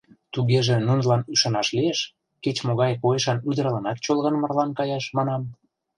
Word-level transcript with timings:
Тугеже, 0.33 0.75
нунылан 0.87 1.21
ӱшанаш 1.33 1.67
лиеш, 1.77 1.99
кеч-могай 2.43 2.91
койышан 3.03 3.37
ӱдырланат 3.49 3.97
чолган 4.05 4.35
марлан 4.41 4.71
каяш, 4.77 5.05
манам. 5.17 5.41